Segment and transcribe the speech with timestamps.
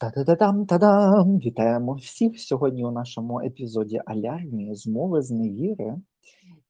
[0.00, 1.38] Та-та-та-дам, та-дам!
[1.38, 5.96] Вітаємо всіх сьогодні у нашому епізоді Алярмії змови з невіри.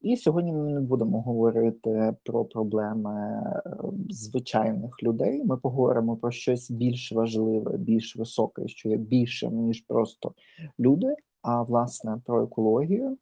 [0.00, 3.72] І сьогодні ми не будемо говорити про проблеми е,
[4.08, 5.44] звичайних людей.
[5.44, 10.34] Ми поговоримо про щось більш важливе, більш високе, що є більше, ніж просто
[10.80, 13.18] люди, а власне про екологію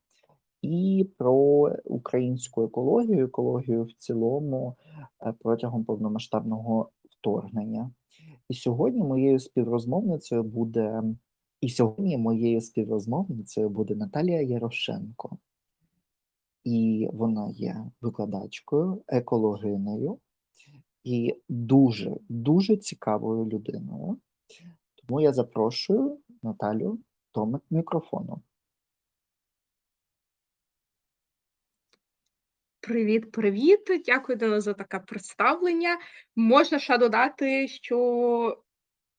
[0.62, 1.36] і про
[1.84, 4.76] українську екологію, екологію в цілому
[5.26, 7.90] е, протягом повномасштабного вторгнення.
[8.48, 11.02] І сьогодні моєю співрозмовницею буде
[11.60, 15.38] і сьогодні моєю співрозмовницею буде Наталія Ярошенко.
[16.64, 20.18] І вона є викладачкою, екологиною
[21.04, 24.18] і дуже, дуже цікавою людиною.
[24.94, 26.98] Тому я запрошую Наталю
[27.34, 28.40] до мікрофону.
[32.88, 33.80] Привіт, привіт!
[34.06, 35.98] Дякую за таке представлення.
[36.36, 38.62] Можна ще додати, що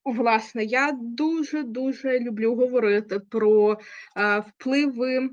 [0.06, 3.80] власне я дуже-дуже люблю говорити про
[4.18, 5.30] е, впливи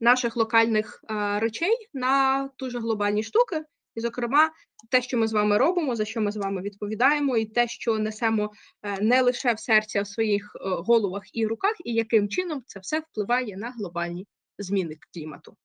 [0.00, 3.64] наших локальних е, речей на дуже глобальні штуки,
[3.94, 4.50] і, зокрема,
[4.90, 7.98] те, що ми з вами робимо, за що ми з вами відповідаємо, і те, що
[7.98, 12.28] несемо е, не лише в серці, а в своїх е, головах і руках, і яким
[12.28, 14.26] чином це все впливає на глобальні
[14.58, 15.56] зміни клімату.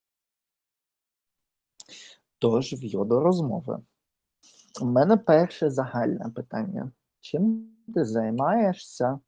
[2.40, 3.80] Тож в'йо до розмови.
[4.82, 9.20] У мене перше загальне питання: чим ти займаєшся,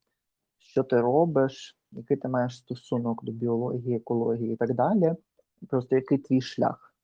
[0.58, 5.14] що ти робиш, який ти маєш стосунок до біології, екології і так далі?
[5.70, 6.96] Просто який твій шлях?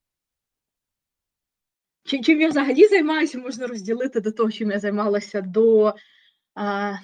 [2.04, 5.94] Чим я взагалі займаюся, можна розділити до того, чим я займалася до
[6.54, 6.94] а,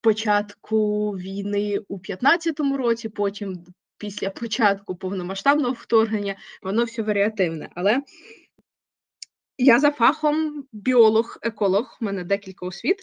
[0.00, 3.64] початку війни у 2015 році, потім
[3.98, 7.68] після початку повномасштабного вторгнення, воно все варіативне.
[7.74, 8.02] Але
[9.58, 12.96] я за фахом біолог, еколог, у мене декілька освіт,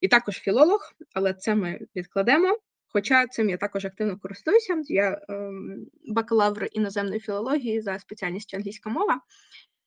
[0.00, 2.58] і також філолог, але це ми відкладемо.
[2.92, 4.82] Хоча цим я також активно користуюся.
[4.88, 9.20] Я ем, бакалавр іноземної філології за спеціальністю англійська мова.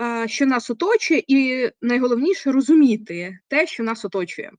[0.00, 4.50] е, що нас оточує, і найголовніше розуміти те, що нас оточує.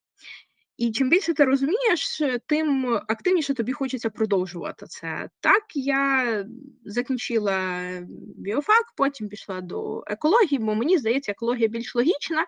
[0.78, 5.30] І чим більше ти розумієш, тим активніше тобі хочеться продовжувати це.
[5.40, 6.46] Так, я
[6.86, 7.90] закінчила
[8.38, 12.46] біофак, потім пішла до екології, бо мені здається, екологія більш логічна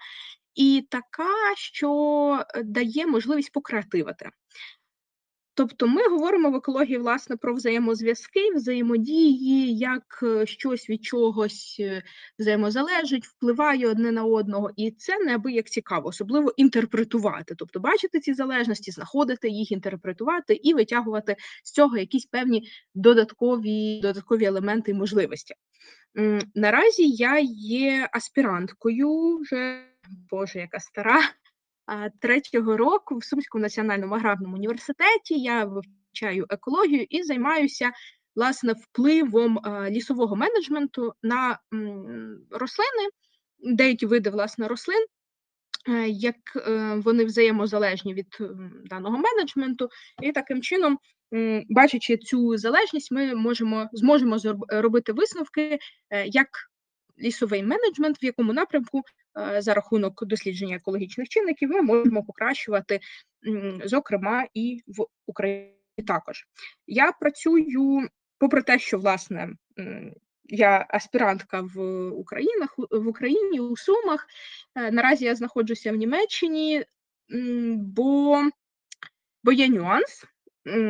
[0.55, 4.29] і така, що дає можливість покреативити.
[5.59, 12.03] Тобто ми говоримо в екології власне про взаємозв'язки, взаємодії, як е, щось від чогось е,
[12.39, 18.91] взаємозалежить, впливає одне на одного, і це неабияк цікаво, особливо інтерпретувати, тобто бачити ці залежності,
[18.91, 25.53] знаходити їх, інтерпретувати і витягувати з цього якісь певні додаткові, додаткові елементи і можливості.
[26.55, 29.83] Наразі я є аспіранткою вже
[30.31, 31.21] Боже, яка стара
[32.19, 37.91] третього року в Сумському національному аграрному університеті я вивчаю екологію і займаюся
[38.35, 41.59] власне впливом лісового менеджменту на
[42.51, 43.09] рослини,
[43.59, 45.05] деякі види власне рослин.
[45.87, 48.37] Е, як е, вони взаємозалежні від
[48.85, 49.89] даного менеджменту,
[50.21, 50.99] і таким чином,
[51.69, 54.37] бачачи цю залежність, ми можемо зможемо
[54.69, 55.79] робити висновки,
[56.09, 56.47] е, як
[57.21, 59.03] лісовий менеджмент, в якому напрямку
[59.57, 62.99] за рахунок дослідження екологічних чинників ми можемо покращувати,
[63.85, 65.73] зокрема, і в Україні
[66.07, 66.47] також.
[66.87, 68.07] Я працюю,
[68.37, 69.49] попри те, що власне.
[70.51, 74.27] Я аспірантка в Українах в Україні у Сумах.
[74.75, 76.85] Е, наразі я знаходжуся в Німеччині,
[77.75, 78.43] бо
[79.43, 80.25] бо є нюанс,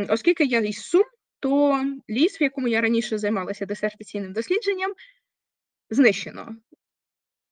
[0.10, 1.04] оскільки я із Сум,
[1.40, 4.94] то ліс, в якому я раніше займалася дисертаційним дослідженням,
[5.90, 6.56] знищено,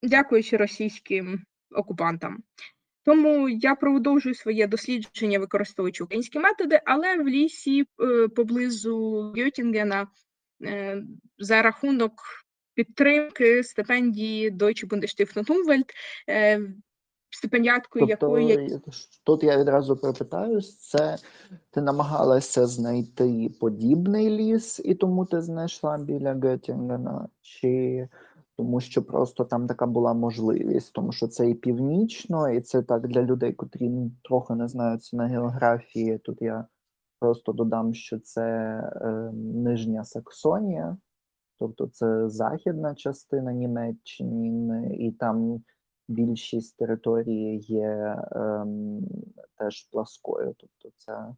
[0.03, 1.44] дякуючи російським
[1.75, 2.44] окупантам.
[3.05, 10.07] Тому я продовжую своє дослідження, використовуючи українські методи, але в лісі е, поблизу Гьотінгена
[10.63, 11.03] е,
[11.39, 12.11] за рахунок
[12.73, 15.89] підтримки стипендії Deutsche Bundesstiftung Umwelt,
[16.29, 16.61] е,
[17.29, 18.79] стипендіаткою тобто, якої
[19.23, 21.17] тут я відразу припитаюсь, це
[21.71, 28.07] ти намагалася знайти подібний ліс, і тому ти знайшла біля Геттінгена, чи
[28.57, 33.07] тому що просто там така була можливість, тому що це і північно, і це так
[33.07, 33.92] для людей, котрі
[34.24, 36.18] трохи не знаються на географії.
[36.18, 36.68] Тут я
[37.19, 38.44] просто додам, що це
[39.01, 40.98] е, Нижня Саксонія,
[41.59, 45.63] тобто це західна частина Німеччини, і там
[46.07, 49.01] більшість території є ем,
[49.57, 50.56] теж пласкою.
[50.57, 51.36] Тобто це,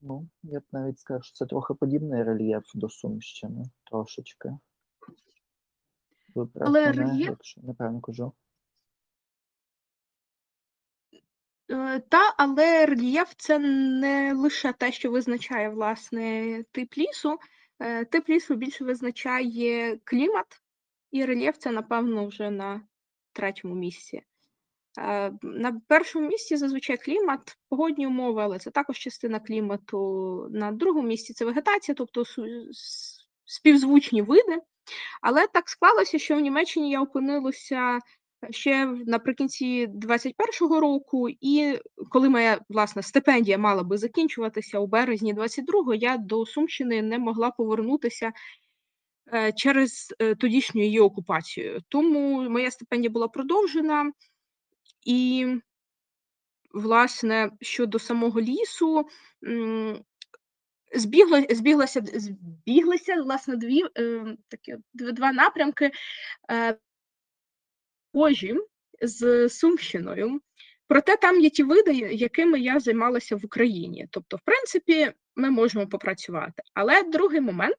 [0.00, 4.58] ну, я б навіть сказав, що це трохи подібний рельєф до Сумщини, трошечки.
[6.34, 7.60] Виправте Але мене, рельєф якщо
[8.02, 8.32] кажу.
[11.70, 17.38] Е, Та, але рельєф це не лише те, що визначає власне тип лісу.
[17.78, 20.62] Е, Тип лісу більше визначає клімат,
[21.10, 22.82] і рельєф це, напевно, вже на
[23.32, 24.22] третьому місці.
[24.98, 30.48] Е, На першому місці зазвичай клімат, погодні умови, але це також частина клімату.
[30.50, 34.58] На другому місці це вегетація, тобто су- с- співзвучні види.
[35.22, 37.98] Але так склалося, що в Німеччині я опинилася
[38.50, 41.78] ще наприкінці 21-го року, і
[42.10, 47.50] коли моя власне стипендія мала би закінчуватися у березні 22-го, я до Сумщини не могла
[47.50, 48.32] повернутися
[49.34, 51.80] е, через е, тодішню її окупацію.
[51.88, 54.12] Тому моя стипендія була продовжена,
[55.06, 55.46] і,
[56.74, 59.06] власне, щодо самого лісу.
[60.94, 65.90] Збігло, збіглося, збіглися власне дві е, такі два напрямки.
[66.50, 66.76] Е,
[68.14, 68.54] схожі
[69.02, 70.40] з Сумщиною.
[70.88, 74.06] Проте там є ті види, якими я займалася в Україні.
[74.10, 76.62] Тобто, в принципі, ми можемо попрацювати.
[76.74, 77.76] Але другий момент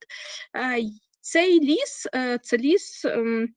[0.56, 0.82] е,
[1.22, 3.50] цей ліс е, це ліс, ем,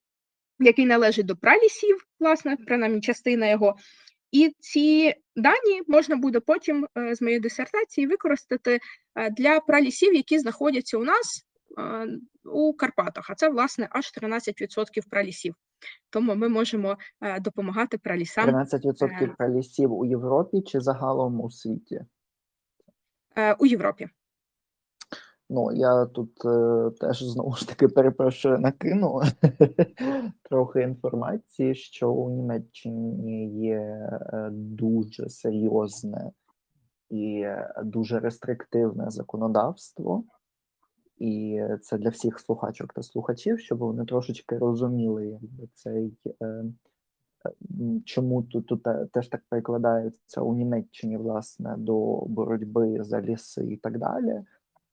[0.58, 3.76] який належить до пралісів, власне, принаймні частина його.
[4.32, 8.80] І ці дані можна буде потім е, з моєї дисертації використати
[9.14, 11.46] е, для пралісів, які знаходяться у нас
[11.78, 12.06] е,
[12.44, 13.30] у Карпатах.
[13.30, 15.54] А це, власне, аж 13% пралісів.
[16.10, 16.96] Тому ми можемо
[17.40, 19.34] допомагати пралісам 13% Е.
[19.38, 22.00] пралісів у Європі чи загалом у світі?
[23.58, 24.08] у Європі.
[25.50, 29.20] Ну, я тут е, теж знову ж таки перепрошую, накину
[30.42, 33.76] трохи інформації, що у Німеччині є
[34.32, 36.30] е, дуже серйозне
[37.10, 37.46] і
[37.84, 40.24] дуже рестриктивне законодавство,
[41.18, 46.16] і це для всіх слухачок та слухачів, щоб вони трошечки розуміли, якби цей.
[46.42, 46.64] е,
[48.04, 53.98] Чому тут, тут теж так перекладається у Німеччині, власне, до боротьби за ліси і так
[53.98, 54.42] далі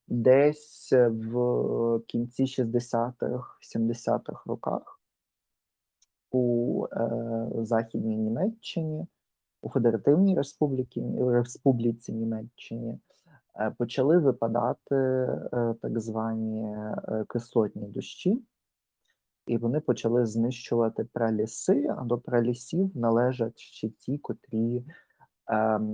[0.07, 4.99] десь в кінці 60-х, 70-х роках
[6.31, 9.07] у е, Західній Німеччині,
[9.61, 12.99] у Федеративній Республіці, Республіці Німеччині
[13.59, 18.43] е, почали випадати е, так звані е, кислотні дощі,
[19.47, 24.83] і вони почали знищувати праліси, а до пралісів належать ще ті, котрі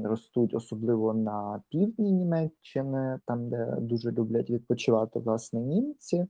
[0.03, 6.25] ростуть особливо на півдні Німеччини, там, де дуже люблять відпочивати власне німці.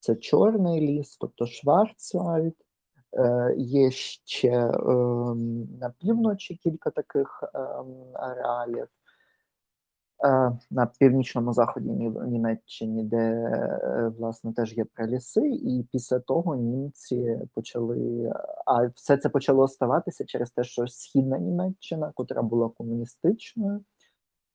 [0.00, 2.54] Це чорний ліс, тобто Шварцвальд.
[3.16, 8.86] Е, є ще ем, на півночі кілька таких ем, ареалів.
[10.24, 16.56] Е, на північному заході Нім- Німеччині, де е, власне теж є приліси, і після того
[16.56, 18.32] німці почали.
[18.66, 23.84] А все це почало ставатися через те, що східна Німеччина, котра була комуністичною,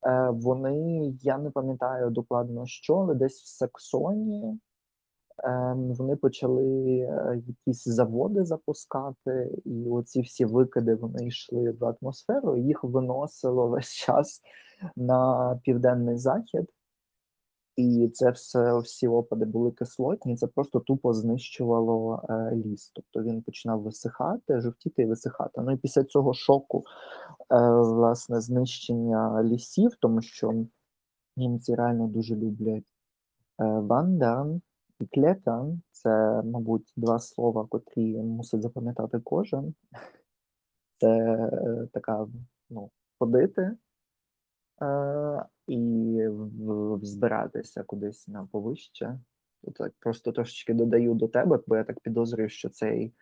[0.07, 4.60] е, вони, я не пам'ятаю докладно що, але десь в Саксонії.
[5.44, 6.64] Ем, Вони почали
[7.00, 13.94] е, якісь заводи запускати, і оці всі викиди вони йшли в атмосферу, їх виносило весь
[14.06, 14.42] час
[14.96, 16.69] на південний захід,
[17.76, 20.36] і це все всі опади були кислотні.
[20.36, 22.92] Це просто тупо знищувало е, ліс.
[22.96, 25.62] Тобто він починав висихати, жовтіти і висихати.
[25.62, 26.84] Ну і після цього шоку,
[27.52, 30.66] е, власне, знищення лісів, тому що
[31.38, 32.84] німці реально дуже люблять
[33.62, 33.64] е,
[35.00, 35.82] і клетан.
[35.92, 39.74] Це, мабуть, два слова, котрі мусить запам'ятати кожен.
[40.98, 42.28] Це е, така,
[42.70, 43.72] ну, ходити
[44.82, 46.22] е, і
[47.02, 49.20] взбиратися кудись на повище.
[49.76, 53.14] Так просто трошечки додаю до тебе, бо я так підозрюю, що цей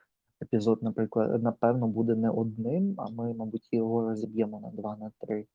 [0.42, 5.48] епізод, наприклад, напевно, буде не одним, а ми, мабуть, його розіб'ємо на два, на три.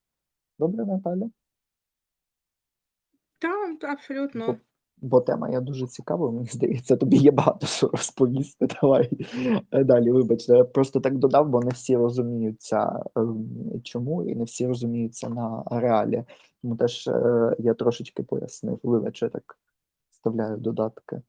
[0.58, 1.30] Добре, Наталя?
[3.38, 4.58] Так, абсолютно.
[5.02, 8.66] Бо тема є дуже цікава, мені здається, тобі є багато що розповісти.
[8.82, 9.10] Давай
[9.70, 13.46] е, далі, вибачте, я просто так додав, бо не всі розуміються, ем,
[13.84, 16.24] чому, і не всі розуміються на реалі.
[16.62, 18.80] Тому теж е, я трошечки пояснив.
[18.82, 19.58] Вибач, я так
[20.10, 21.22] вставляю додатки.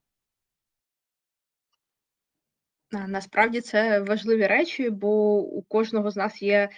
[3.07, 6.69] Насправді це важливі речі, бо у кожного з нас є,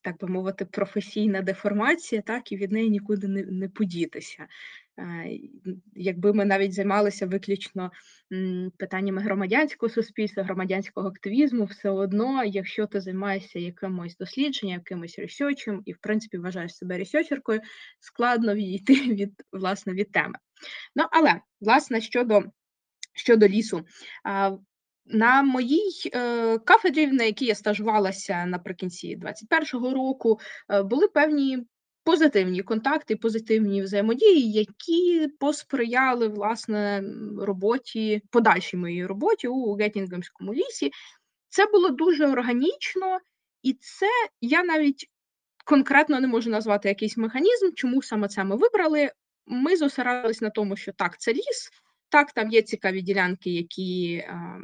[0.00, 4.46] так би мовити, професійна деформація, так, і від неї нікуди не, не подітися.
[5.94, 7.90] Якби ми навіть займалися виключно
[8.78, 15.92] питаннями громадянського суспільства, громадянського активізму, все одно, якщо ти займаєшся якимось дослідженням, якимось ресерчем і,
[15.92, 17.60] в принципі, вважаєш себе ресерчеркою,
[18.00, 20.34] складно відійти від власне від теми.
[20.96, 22.42] Ну але власне щодо
[23.14, 23.84] щодо лісу.
[25.06, 30.38] На моїй е, кафедрі, на якій я стажувалася наприкінці 21-го року,
[30.70, 31.66] е, були певні
[32.04, 37.04] позитивні контакти, позитивні взаємодії, які посприяли власне
[37.38, 40.90] роботі, подальшій моїй роботі у Геттінгемському лісі.
[41.48, 43.18] Це було дуже органічно,
[43.62, 44.08] і це
[44.40, 45.06] я навіть
[45.64, 49.10] конкретно не можу назвати якийсь механізм, чому саме це ми вибрали.
[49.46, 51.70] Ми зосередились на тому, що так, це ліс,
[52.08, 54.60] так, там є цікаві ділянки, які е,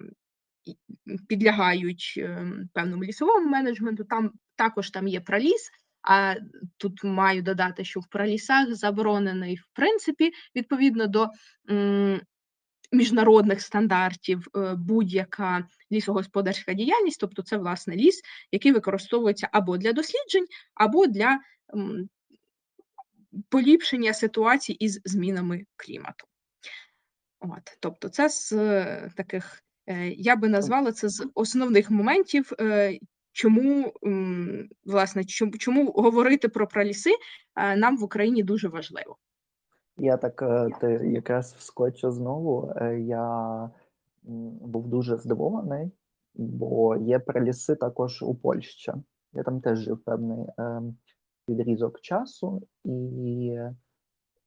[1.29, 4.05] підлягають е, певному лісовому менеджменту.
[4.05, 5.71] Там також там є проліс.
[6.03, 6.35] А
[6.77, 11.29] тут маю додати, що в пролісах заборонений в принципі відповідно до
[12.93, 18.21] міжнародних стандартів е, будь-яка лісогосподарська діяльність, тобто це власне ліс,
[18.53, 21.39] який використовується або для досліджень, або для
[23.49, 26.27] поліпшення ситуації із змінами клімату.
[27.41, 28.51] От, Тобто, це з
[29.17, 32.99] таких, е, я би назвала це з основних моментів, е,
[33.41, 33.93] чому
[34.85, 37.11] власне чому, чому говорити про праліси
[37.77, 39.17] нам в Україні дуже важливо.
[39.97, 40.43] Я так
[40.81, 42.73] ти якраз вскочу знову.
[42.99, 43.71] Я
[44.61, 45.91] був дуже здивований,
[46.35, 48.93] бо є праліси також у Польщі.
[49.33, 50.47] Я там теж жив певний
[51.49, 53.59] відрізок часу, і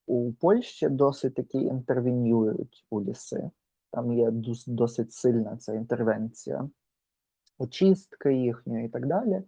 [0.05, 3.49] у Польщі досить таки інтервенюють у ліси.
[3.91, 4.31] Там є
[4.67, 6.69] досить сильна ця інтервенція,
[7.63, 9.43] очистки їхньої і так далі.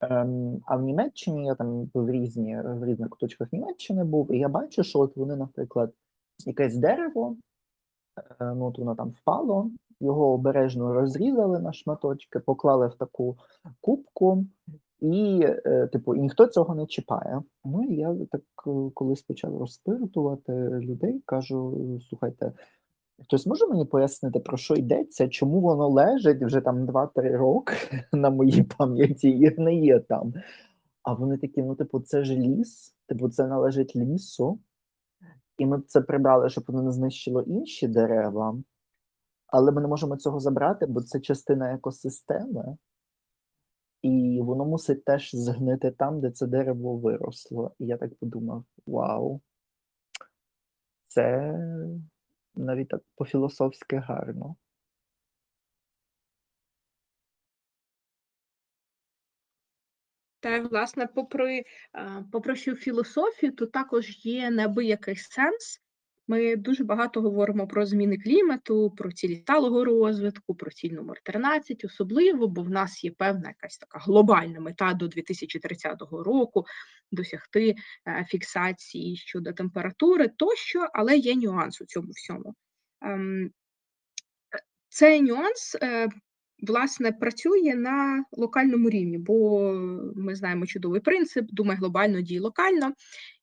[0.00, 4.48] Ем, А в Німеччині я там в різні в різних куточках Німеччини був, і я
[4.48, 5.92] бачу, що от вони, наприклад,
[6.46, 7.36] якесь дерево,
[8.40, 9.70] е, ну от воно там впало,
[10.00, 13.36] його обережно розрізали на шматочки, поклали в таку
[13.80, 14.44] кубку,
[15.00, 17.42] і, е, типу, і ніхто цього не чіпає.
[17.64, 22.52] Ну і я так е, колись почав розпитувати людей, кажу: слухайте,
[23.24, 27.74] хтось може мені пояснити, про що йдеться, чому воно лежить вже там 2-3 роки
[28.12, 30.34] на моїй пам'яті і не є там.
[31.02, 34.58] А вони такі: ну, типу, це ж ліс, типу, це належить лісу,
[35.58, 38.58] і ми це прибрали, щоб воно не знищило інші дерева.
[39.46, 42.76] Але ми не можемо цього забрати, бо це частина екосистеми.
[44.02, 47.74] І воно мусить теж згнити там, де це дерево виросло.
[47.78, 49.40] І я так подумав: вау,
[51.08, 51.54] це
[52.58, 54.56] навіть так по-філософськи гарно.
[60.40, 61.64] Та, власне, попри
[62.32, 65.80] попри цю філософію, то також є неабиякий сенс
[66.28, 71.84] ми дуже багато говоримо про зміни клімату, про цілі сталого розвитку, про ціль номер 13
[71.84, 76.64] особливо, бо в нас є певна якась така глобальна мета до 2030 року
[77.12, 77.74] досягти
[78.08, 82.54] е, фіксації щодо температури тощо, але є нюанс у цьому всьому.
[83.02, 83.50] Ем,
[84.88, 85.76] цей нюанс.
[85.82, 86.08] Е,
[86.62, 89.72] власне, працює на локальному рівні, бо
[90.16, 92.92] ми знаємо чудовий принцип, думай глобально, дій локально.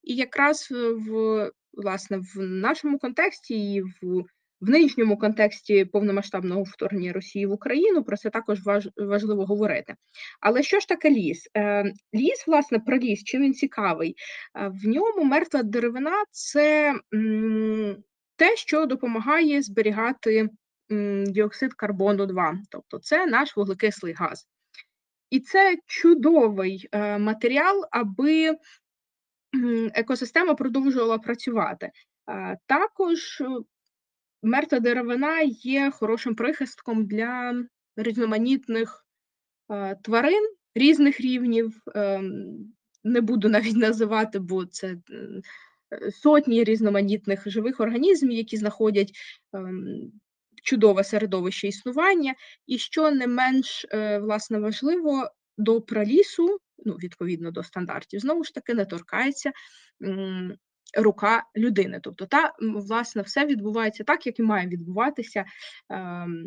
[0.03, 4.25] І якраз в власне в нашому контексті і в
[4.61, 9.95] в нинішньому контексті повномасштабного вторгнення Росії в Україну про це також важ, важливо говорити.
[10.41, 11.49] Але що ж таке ліс?
[11.57, 14.15] Е, Ліс, власне, про ліс, чим він цікавий?
[14.55, 16.93] Е, в ньому мертва деревина це
[18.35, 20.49] те, що допомагає зберігати
[21.27, 24.47] діоксид карбону 2, тобто це наш вуглекислий газ.
[25.29, 28.51] І це чудовий е, матеріал, аби
[29.93, 31.91] екосистема продовжувала працювати.
[32.65, 33.47] Також е,
[34.43, 37.63] мертва деревина є хорошим прихистком для
[37.97, 39.05] різноманітних
[39.69, 41.81] е, тварин різних рівнів.
[41.95, 45.01] Ем, не буду навіть називати, бо це е,
[46.11, 49.11] сотні різноманітних живих організмів, які знаходять
[49.53, 50.11] ем,
[50.63, 52.35] чудове середовище існування,
[52.67, 53.85] і що не менш
[54.21, 59.51] власне важливо до пралісу ну, відповідно до стандартів, знову ж таки не торкається
[60.97, 61.99] рука людини.
[62.03, 65.45] Тобто, та власне все відбувається так, як і має відбуватися.
[65.89, 66.45] Ем,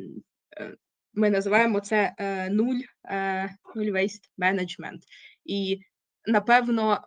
[0.60, 0.76] е,
[1.14, 2.80] ми називаємо це е, нуль
[3.10, 5.00] е, нуль waste management.
[5.44, 5.80] І
[6.26, 7.00] Напевно,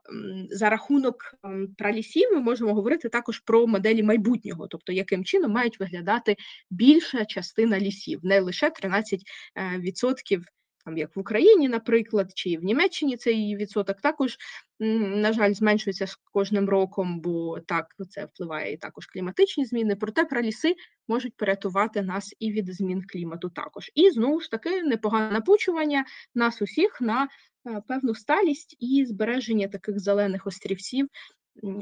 [0.50, 1.36] за рахунок
[1.78, 6.36] пралісів ми можемо говорити також про моделі майбутнього, тобто яким чином мають виглядати
[6.70, 10.42] більша частина лісів, не лише 13%
[10.86, 14.38] там як в Україні, наприклад, чи в Німеччині цей відсоток також,
[14.80, 19.96] на жаль, зменшується з кожним роком, бо так це впливає і також кліматичні зміни.
[19.96, 20.76] Проте праліси
[21.08, 23.92] можуть порятувати нас і від змін клімату також.
[23.96, 30.00] І знову ж таки непогане напучування нас усіх на е, певну сталість і збереження таких
[30.00, 31.08] зелених острівців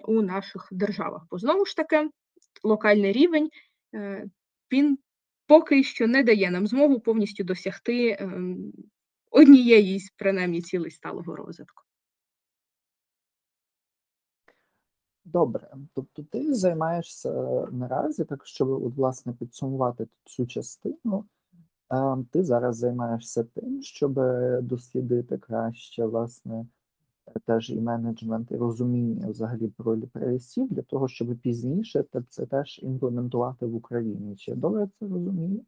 [0.04, 1.24] у наших державах.
[1.32, 2.10] Бо знову ж таки,
[2.64, 3.50] локальний рівень
[3.94, 4.26] е,
[4.72, 4.98] він
[5.50, 8.74] поки що не дає нам змогу повністю досягти ем,
[9.32, 11.84] однієї з принаймні цілей сталого розвитку.
[15.26, 17.32] Добре, тобто ти займаєшся
[17.72, 21.26] наразі, так щоб от, власне підсумувати цю частину,
[21.90, 24.20] ем, ти зараз займаєшся тим, щоб
[24.62, 26.66] дослідити краще, власне,
[27.46, 33.66] теж і менеджмент, і розуміння взагалі про ліпресів для того, щоб пізніше це теж імплементувати
[33.66, 34.36] в Україні.
[34.36, 35.66] Чи добре це розумію?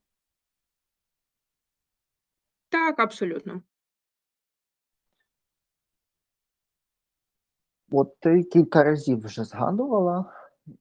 [2.70, 3.62] Так, абсолютно.
[7.91, 10.25] От ти кілька разів вже згадувала,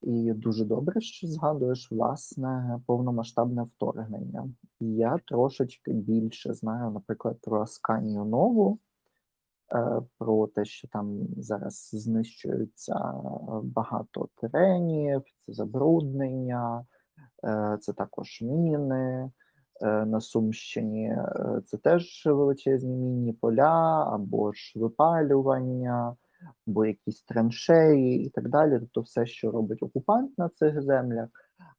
[0.03, 4.49] і дуже добре, що згадуєш власне повномасштабне вторгнення.
[4.81, 8.79] Я трошечки більше знаю, наприклад, про Асканію Нову.
[9.75, 13.13] Е, про те, що там зараз знищуються
[13.63, 16.85] багато теренів, це забруднення,
[17.45, 19.31] е, це також міни.
[19.83, 21.17] Е, на Сумщині
[21.67, 26.17] це теж величезні мінні поля, або ж випалювання,
[26.67, 28.79] або якісь траншеї і так далі.
[28.81, 31.29] Тобто все, що робить окупант на цих землях.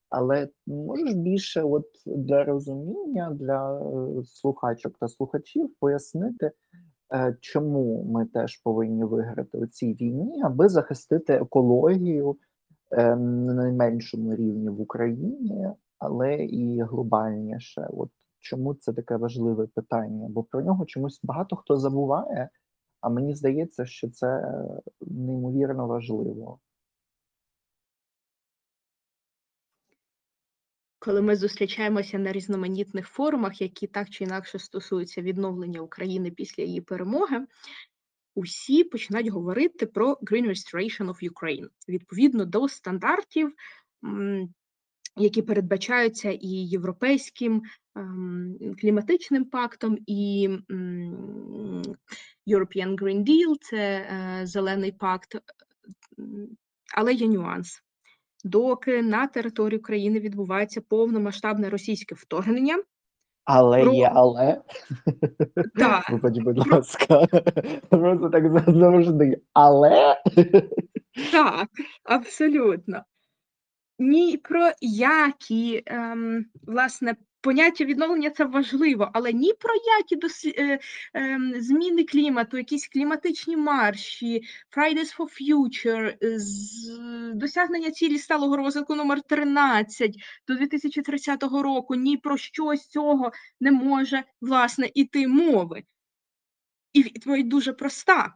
[0.09, 3.81] Але можеш більше, от для розуміння для
[4.25, 6.70] слухачок та слухачів пояснити, Е,
[7.39, 12.35] чому ми теж повинні виграти у цій війні, аби захистити екологію
[12.91, 15.67] е, на найменшому рівні в Україні,
[15.99, 17.87] але і глобальніше.
[17.89, 20.27] От чому це таке важливе питання?
[20.29, 22.49] Бо про нього чомусь багато хто забуває,
[23.01, 24.53] а мені здається, що це
[25.01, 26.59] неймовірно важливо.
[31.01, 36.81] Коли ми зустрічаємося на різноманітних форумах, які так чи інакше стосуються відновлення України після її
[36.81, 37.45] перемоги,
[38.35, 43.53] усі починають говорити про Green Restoration of Ukraine відповідно до стандартів,
[45.17, 47.61] які передбачаються і європейським
[47.95, 50.49] ем, кліматичним пактом, і
[52.47, 55.35] European Green Deal– це е, зелений пакт,
[56.95, 57.81] але є нюанс
[58.43, 62.83] доки на території України відбувається повномасштабне російське вторгнення.
[63.45, 63.93] Але Про...
[63.93, 64.61] є, але
[65.75, 66.03] да.
[66.09, 67.27] Вибач, будь ласка,
[67.89, 69.41] просто так завжди.
[69.53, 70.17] Але
[71.31, 71.67] так,
[72.03, 73.03] абсолютно.
[73.99, 80.45] Ні про які ем, власне поняття відновлення це важливо, але ні про які дос...
[80.45, 80.79] е,
[81.15, 84.41] е, зміни клімату, якісь кліматичні марші,
[84.77, 86.91] Fridays for Future, з...
[87.33, 90.15] досягнення цілі сталого розвитку номер 13
[90.47, 95.83] до 2030 року, ні про що з цього не може власне іти мови.
[96.93, 98.35] І відповідь дуже проста.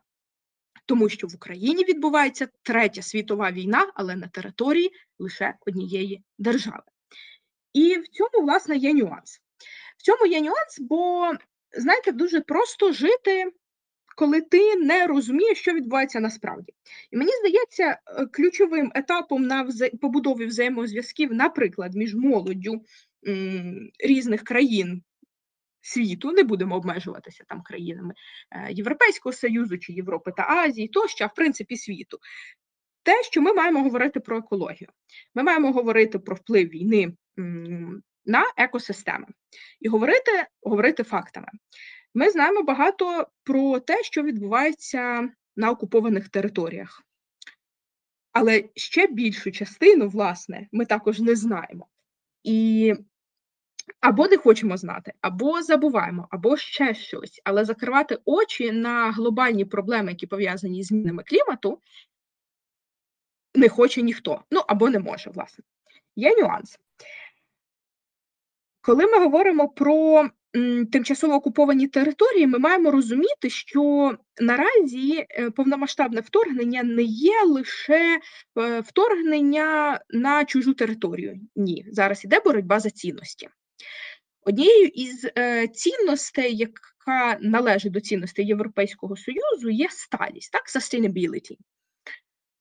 [0.85, 6.94] Тому що в Україні відбувається третя світова війна, але на території лише однієї держави.
[7.75, 9.41] І в цьому, власне, є нюанс.
[9.97, 11.31] В цьому є нюанс, бо,
[11.77, 13.51] знаєте, дуже просто жити,
[14.15, 16.73] коли ти не розумієш, що відбувається насправді.
[17.11, 19.89] І мені здається, е, ключовим етапом на вза...
[20.01, 22.81] побудові взаємозв'язків, наприклад, між молоддю
[23.27, 25.03] м, різних країн.
[25.81, 28.13] Світу не будемо обмежуватися там країнами
[28.51, 32.17] е, Європейського Союзу чи Європи та Азії, тощо, а в принципі світу.
[33.03, 34.89] Те, що ми маємо говорити про екологію,
[35.35, 37.13] ми маємо говорити про вплив війни
[38.25, 39.27] на екосистеми
[39.79, 41.47] і говорити, говорити фактами.
[42.13, 47.03] Ми знаємо багато про те, що відбувається на окупованих територіях.
[48.31, 51.87] Але ще більшу частину, власне, ми також не знаємо.
[52.43, 52.93] І
[53.99, 57.41] або не хочемо знати, або забуваємо, або ще щось.
[57.43, 61.81] Але закривати очі на глобальні проблеми, які пов'язані з змінами клімату,
[63.55, 64.43] не хоче ніхто.
[64.51, 65.63] Ну або не може, власне.
[66.15, 66.79] Є нюанс.
[68.85, 70.29] Коли ми говоримо про
[70.91, 78.19] тимчасово окуповані території, ми маємо розуміти, що наразі е, повномасштабне вторгнення не є лише
[78.59, 81.39] е, вторгнення на чужу територію.
[81.55, 83.49] Ні, зараз іде боротьба за цінності.
[84.41, 91.57] Однією із е, цінностей, яка належить до цінностей Європейського Союзу, є сталість, так, sustainability.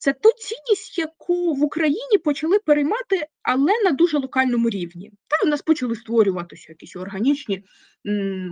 [0.05, 5.13] Це ту цінність, яку в Україні почали переймати, але на дуже локальному рівні.
[5.29, 7.65] Та у нас почали створюватися якісь органічні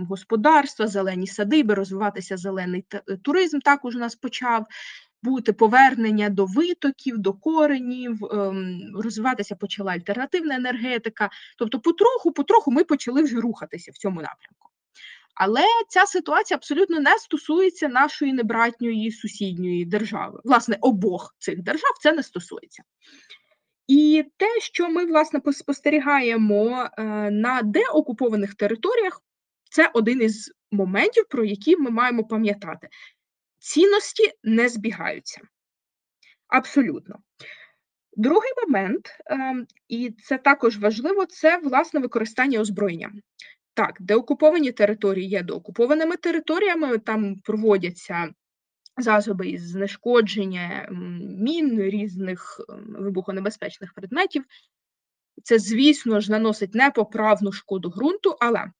[0.09, 2.85] господарства, зелені садиби, розвиватися зелений
[3.21, 3.59] туризм.
[3.59, 4.65] Також у нас почав
[5.23, 11.29] бути повернення до витоків, до коренів, ем, розвиватися почала альтернативна енергетика.
[11.57, 14.72] Тобто, потроху, потроху ми почали вже рухатися в цьому напрямку.
[15.35, 20.39] Але ця ситуація абсолютно не стосується нашої небратньої сусідньої держави.
[20.43, 22.83] Власне, обох цих держав це не стосується.
[23.87, 29.21] І те, що ми власне спостерігаємо е, на деокупованих територіях,
[29.71, 32.87] це один із моментів, про які ми маємо пам'ятати.
[33.59, 35.41] Цінності не збігаються.
[36.47, 37.15] Абсолютно.
[38.13, 43.11] Другий момент, ем, і це також важливо, це власне використання озброєння.
[43.73, 48.33] Так, деокуповані території є деокупованими територіями, там проводяться
[48.97, 50.87] засоби із знешкодження
[51.39, 54.43] мін, різних вибухонебезпечних предметів.
[55.43, 58.71] Це, звісно ж, наносить непоправну шкоду ґрунту, але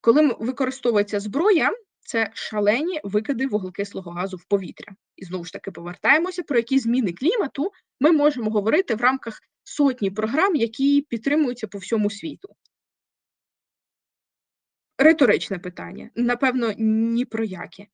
[0.00, 4.94] коли використовується зброя, це шалені викиди вуглекислого газу в повітря.
[5.16, 10.10] І знову ж таки повертаємося, про які зміни клімату ми можемо говорити в рамках сотні
[10.10, 12.48] програм, які підтримуються по всьому світу.
[15.00, 16.10] Риторичне питання.
[16.16, 17.86] Напевно, ні про яке.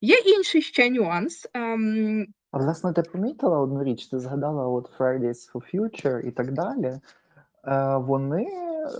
[0.00, 1.48] Є інший ще нюанс.
[1.54, 2.26] Ем...
[2.50, 6.86] А власне, ти помітила одну річ, ти згадала от Fridays for Future і так далі.
[6.86, 8.44] Е, Вони,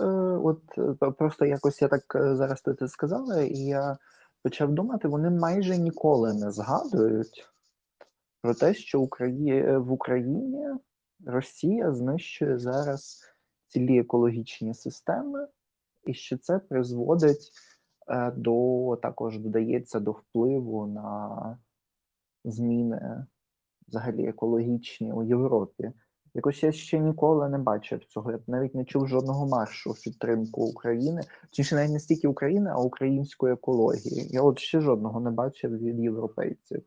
[0.01, 0.05] е,
[0.43, 0.61] от
[1.17, 3.97] просто якось я так е, зараз ти це сказала, і я
[4.43, 7.49] почав думати, вони майже ніколи не згадують
[8.41, 9.77] про те, що Украї...
[9.77, 10.67] в Україні
[11.25, 13.23] Росія знищує зараз
[13.67, 15.47] цілі екологічні системи
[16.03, 17.51] і що це призводить
[18.07, 21.57] е, до також додається до впливу на
[22.45, 23.25] зміни
[23.87, 25.91] взагалі екологічні у Європі.
[26.33, 28.31] Якось я ще ніколи не бачив цього.
[28.31, 32.81] Я навіть не чув жодного маршу в підтримку України, чи навіть не стільки України, а
[32.81, 34.27] української екології.
[34.29, 36.83] Я от ще жодного не бачив від європейців.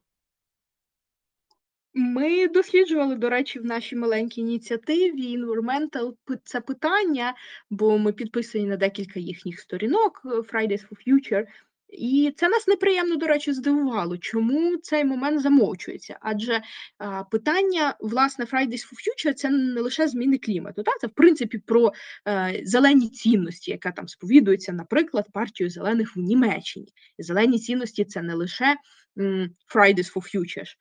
[1.95, 7.35] Ми досліджували, до речі, в нашій маленькій ініціативі Environmental це питання,
[7.71, 11.47] бо ми підписані на декілька їхніх сторінок е, Fridays for Future,
[11.89, 16.19] і це нас неприємно, до речі, здивувало, чому цей момент замовчується.
[16.21, 16.63] Адже
[16.99, 21.59] а, питання власне Fridays for Future це не лише зміни клімату, так це в принципі
[21.59, 21.93] про
[22.29, 26.89] е, зелені цінності, яка там сповідується, наприклад, партію зелених в Німеччині.
[27.19, 28.77] Зелені цінності це не лише
[29.19, 30.77] м, Fridays for Future, Е,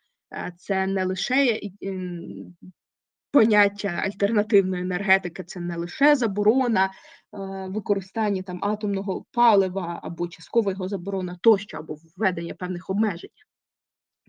[0.58, 1.60] це не лише
[3.34, 6.90] поняття альтернативної енергетики, це не лише заборона е,
[7.70, 13.30] використання там атомного палива або часткова його заборона тощо, або введення певних обмежень.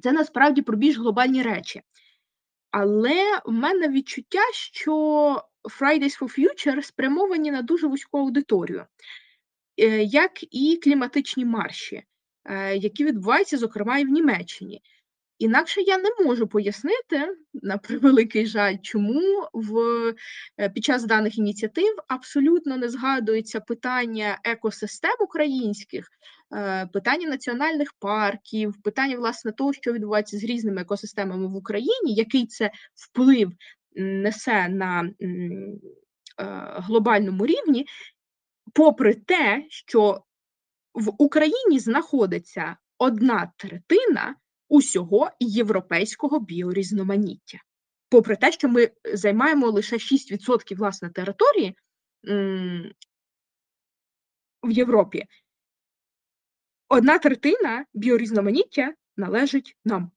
[0.03, 1.83] Це насправді про більш глобальні речі.
[2.71, 4.93] Але в мене відчуття, що
[5.81, 8.87] Fridays for Future спрямовані на дуже вузьку аудиторію,
[9.77, 12.03] е, як і кліматичні марші,
[12.77, 14.83] які відбуваються, зокрема, і в Німеччині.
[15.45, 19.79] Інакше я не можу пояснити, на превеликий жаль, чому в
[20.61, 26.09] е, під час даних ініціатив абсолютно не згадується питання екосистем українських,
[26.55, 32.47] е, питання національних парків, питання власне того, що відбувається з різними екосистемами в Україні, який
[32.47, 33.53] це вплив
[33.97, 35.29] несе на е,
[36.77, 37.87] глобальному рівні,
[38.73, 40.23] попри те, що
[40.95, 44.37] в Україні знаходиться одна третина
[44.69, 47.59] усього європейського біорізноманіття.
[48.09, 51.77] Попри те, що ми займаємо лише 6% власне території
[54.63, 55.25] в Європі,
[56.89, 60.11] одна третина біорізноманіття належить нам.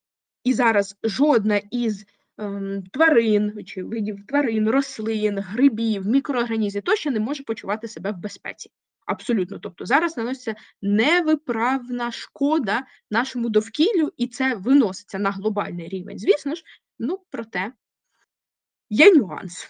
[0.43, 2.05] І зараз жодна із
[2.38, 8.71] ем, тварин чи видів тварин, рослин, грибів, мікроорганізмів тощо не може почувати себе в безпеці.
[9.08, 9.60] Абсолютно.
[9.60, 16.20] Тобто зараз наноситься невиправна шкода нашому довкіллю, і це виноситься на глобальний рівень.
[16.20, 16.63] Звісно ж,
[17.00, 17.72] ну проте
[18.89, 19.67] є нюанс.